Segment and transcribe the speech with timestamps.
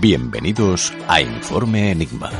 [0.00, 2.30] Bienvenidos a Informe Enigma.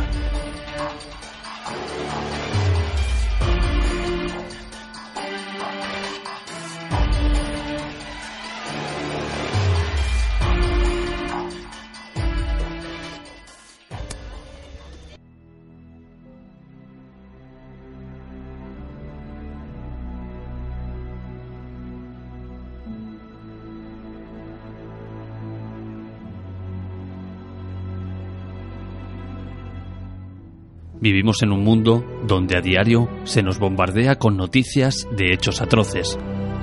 [31.00, 36.18] Vivimos en un mundo donde a diario se nos bombardea con noticias de hechos atroces,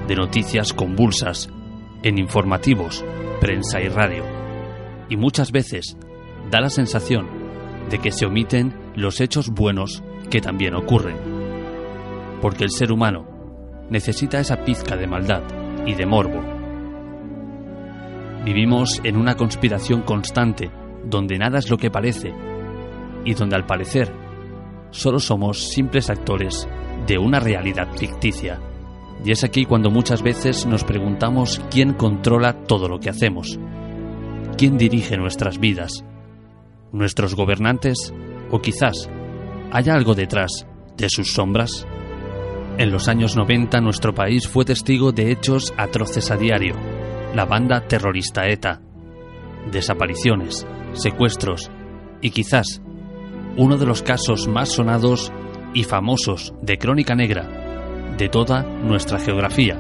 [0.10, 1.50] de noticias convulsas,
[2.04, 3.06] en informativos,
[3.40, 4.26] prensa y radio.
[5.10, 5.98] Y muchas veces
[6.52, 7.30] da la sensación
[7.90, 11.16] de que se omiten los hechos buenos que también ocurren.
[12.42, 13.26] Porque el ser humano
[13.90, 15.44] necesita esa pizca de maldad
[15.86, 16.42] y de morbo.
[18.44, 20.72] Vivimos en una conspiración constante
[21.06, 22.34] donde nada es lo que parece
[23.24, 24.25] y donde al parecer
[24.96, 26.68] solo somos simples actores
[27.06, 28.60] de una realidad ficticia.
[29.24, 33.60] Y es aquí cuando muchas veces nos preguntamos quién controla todo lo que hacemos,
[34.58, 36.06] quién dirige nuestras vidas,
[36.94, 38.14] nuestros gobernantes
[38.52, 39.10] o quizás
[39.72, 40.66] haya algo detrás
[40.96, 41.86] de sus sombras.
[42.78, 46.76] En los años 90 nuestro país fue testigo de hechos atroces a diario,
[47.34, 48.82] la banda terrorista ETA,
[49.72, 51.70] desapariciones, secuestros
[52.22, 52.82] y quizás
[53.58, 55.32] uno de los casos más sonados
[55.74, 57.48] y famosos de Crónica Negra
[58.18, 59.80] de toda nuestra geografía,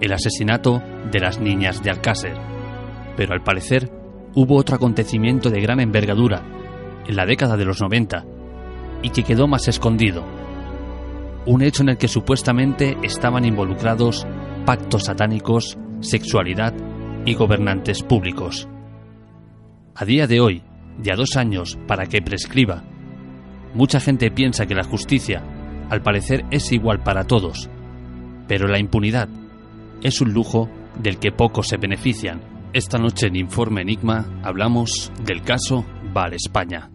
[0.00, 2.36] el asesinato de las niñas de Alcácer.
[3.16, 3.90] Pero al parecer
[4.34, 6.42] hubo otro acontecimiento de gran envergadura
[7.06, 8.24] en la década de los 90
[9.02, 10.24] y que quedó más escondido.
[11.46, 14.26] Un hecho en el que supuestamente estaban involucrados
[14.64, 16.74] pactos satánicos, sexualidad
[17.24, 18.68] y gobernantes públicos.
[19.94, 20.62] A día de hoy,
[21.00, 22.82] ya dos años para que prescriba
[23.76, 25.42] Mucha gente piensa que la justicia,
[25.90, 27.68] al parecer, es igual para todos,
[28.48, 29.28] pero la impunidad
[30.02, 32.40] es un lujo del que pocos se benefician.
[32.72, 35.84] Esta noche en Informe Enigma hablamos del caso
[36.14, 36.88] Val España.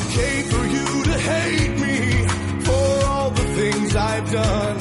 [0.00, 1.96] okay for you to hate me
[2.66, 4.76] for all the things I've done.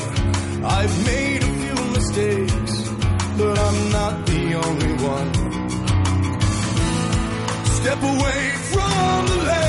[0.64, 2.90] I've made a few mistakes,
[3.38, 5.30] but I'm not the only one.
[7.80, 8.42] Step away
[8.74, 9.69] from the lake.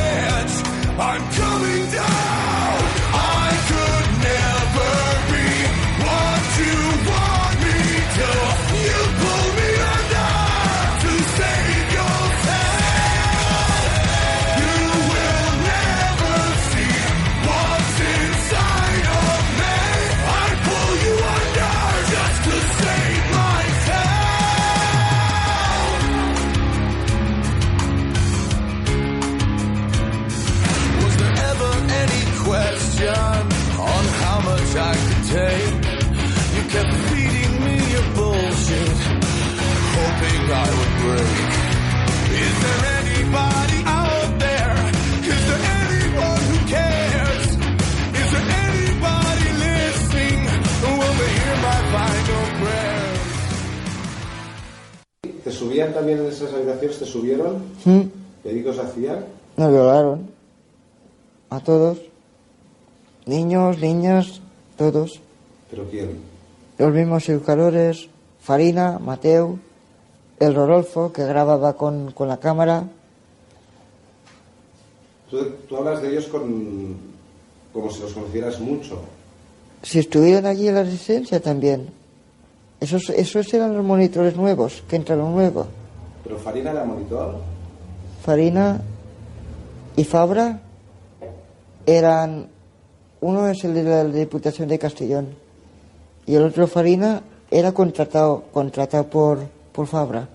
[55.88, 56.98] También en esas habitaciones?
[56.98, 57.62] ¿Te subieron?
[58.44, 59.24] ¿Y qué os hacían?
[59.56, 60.30] Nos violaron.
[61.50, 61.98] A todos.
[63.26, 64.40] Niños, niñas,
[64.76, 65.20] todos.
[65.70, 66.39] ¿Pero quién?
[66.80, 68.08] Los mismos educadores,
[68.40, 69.58] Farina, Mateo,
[70.38, 72.84] el Rodolfo, que grababa con, con la cámara.
[75.28, 76.96] Tú, tú hablas de ellos con,
[77.74, 78.98] como si los conocieras mucho.
[79.82, 81.90] Si estuvieran allí en la residencia también.
[82.80, 85.66] Esos, esos eran los monitores nuevos, que entraron nuevos.
[86.24, 87.42] ¿Pero Farina era monitor?
[88.24, 88.80] Farina
[89.96, 90.62] y Fabra
[91.84, 92.48] eran.
[93.20, 95.49] Uno es el de la Diputación de Castellón
[96.30, 99.40] y el otro Farina era contratado, contratado por,
[99.72, 100.28] por Fabra.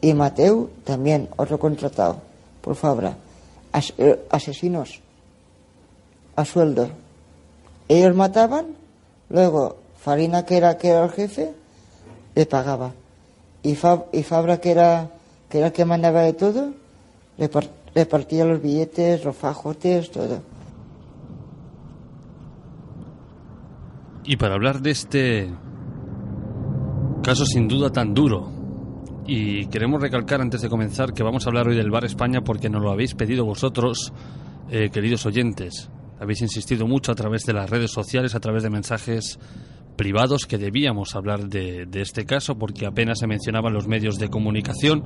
[0.00, 2.18] Y Mateu también, otro contratado
[2.60, 3.16] por Fabra.
[3.98, 5.00] eh, asesinos
[6.36, 6.88] a sueldo.
[7.88, 8.76] Ellos mataban,
[9.28, 11.52] luego Farina, que era, que era el jefe,
[12.36, 12.92] le pagaba.
[13.64, 13.76] Y,
[14.12, 15.10] y Fabra, que era,
[15.48, 16.74] que era el que mandaba de todo,
[17.92, 20.51] repartía los billetes, los fajotes, todo.
[24.24, 25.52] Y para hablar de este
[27.22, 28.62] caso sin duda tan duro,
[29.26, 32.68] y queremos recalcar antes de comenzar que vamos a hablar hoy del Bar España porque
[32.68, 34.12] nos lo habéis pedido vosotros,
[34.70, 35.90] eh, queridos oyentes.
[36.18, 39.38] Habéis insistido mucho a través de las redes sociales, a través de mensajes
[39.96, 45.04] privados que debíamos hablar de, este caso porque apenas se mencionaban los medios de comunicación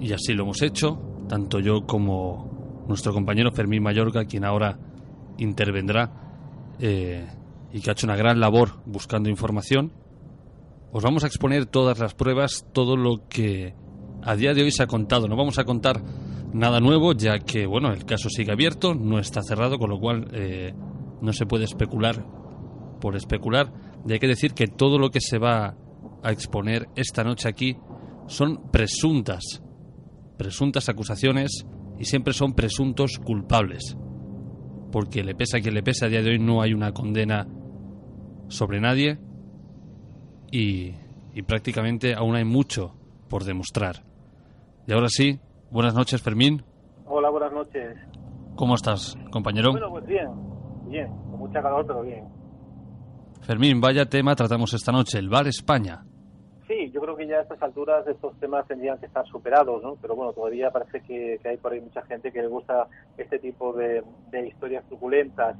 [0.00, 0.98] y así lo hemos hecho,
[1.28, 4.78] tanto yo como nuestro compañero Fermín Mayorga, quien ahora
[5.38, 7.26] intervendrá eh,
[7.72, 9.92] y que ha hecho una gran labor buscando información.
[10.92, 13.74] Os vamos a exponer todas las pruebas, todo lo que
[14.22, 15.28] a día de hoy se ha contado.
[15.28, 16.02] No vamos a contar
[16.52, 20.28] nada nuevo, ya que bueno, el caso sigue abierto, no está cerrado, con lo cual
[20.32, 20.74] eh,
[21.20, 22.24] no se puede especular
[23.00, 23.72] por especular.
[24.06, 25.76] Y hay que decir que todo lo que se va
[26.22, 27.76] a exponer esta noche aquí
[28.26, 29.62] son presuntas,
[30.36, 31.66] presuntas acusaciones
[31.98, 33.96] y siempre son presuntos culpables.
[34.92, 37.46] Porque le pesa a quien le pesa, a día de hoy no hay una condena
[38.48, 39.18] sobre nadie
[40.50, 40.94] y,
[41.34, 42.94] y prácticamente aún hay mucho
[43.28, 43.96] por demostrar.
[44.86, 45.40] Y ahora sí,
[45.70, 46.62] buenas noches Fermín.
[47.06, 47.96] Hola, buenas noches.
[48.56, 49.72] ¿Cómo estás, compañero?
[49.72, 50.28] Bueno, pues bien,
[50.88, 52.24] bien, con mucha calor, pero bien.
[53.42, 56.02] Fermín, vaya tema tratamos esta noche, el Bar España.
[56.66, 59.96] Sí, yo creo que ya a estas alturas estos temas tendrían que estar superados, ¿no?
[60.02, 63.72] Pero bueno, todavía parece que, hay por ahí mucha gente que le gusta este tipo
[63.72, 64.02] de,
[64.48, 65.56] historias truculentas.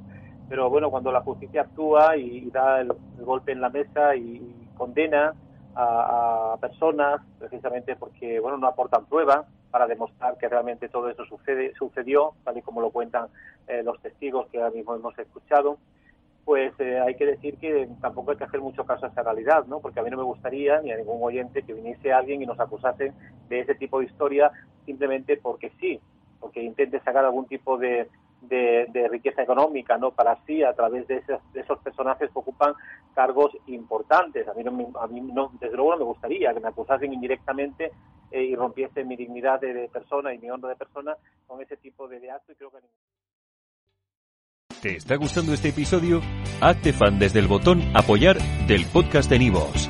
[0.49, 5.33] Pero bueno, cuando la justicia actúa y, da el, golpe en la mesa y, condena
[5.75, 11.73] a, personas, precisamente porque bueno no aportan prueba para demostrar que realmente todo eso sucede,
[11.77, 13.27] sucedió, tal y como lo cuentan
[13.67, 15.77] eh, los testigos que ahora mismo hemos escuchado,
[16.45, 19.65] pues eh, hay que decir que tampoco hay que hacer mucho caso a esa realidad,
[19.65, 19.81] ¿no?
[19.81, 22.59] Porque a mí no me gustaría, ni a ningún oyente, que viniese alguien y nos
[22.59, 23.11] acusase
[23.49, 24.51] de ese tipo de historia
[24.85, 25.99] simplemente porque sí,
[26.39, 28.07] porque intente sacar algún tipo de,
[28.41, 30.11] de, riqueza económica, ¿no?
[30.11, 31.23] Para sí, a través de
[31.53, 32.73] esos, personajes que ocupan
[33.13, 34.47] cargos importantes.
[34.47, 37.91] A mí, no, a mí no, desde luego no me gustaría que me acusasen indirectamente
[38.31, 42.07] eh, y rompiese mi dignidad de, persona y mi honra de persona con ese tipo
[42.07, 42.77] de, de acto y creo que
[44.81, 46.21] ¿Te está gustando este episodio?
[46.61, 48.37] Hazte fan desde el botón Apoyar
[48.67, 49.89] del podcast de Nivos.